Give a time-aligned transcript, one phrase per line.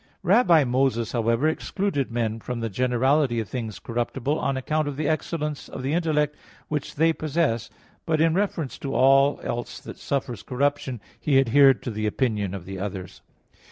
[0.23, 5.07] Rabbi Moses, however, excluded men from the generality of things corruptible, on account of the
[5.07, 6.35] excellence of the intellect
[6.69, 7.69] which they possess,
[8.07, 12.65] but in reference to all else that suffers corruption he adhered to the opinion of
[12.65, 13.21] the others.